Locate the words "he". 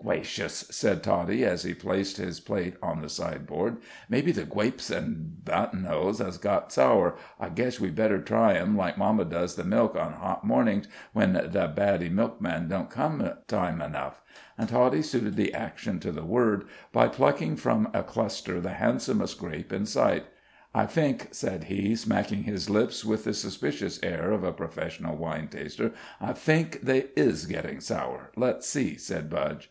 1.64-1.74, 21.64-21.94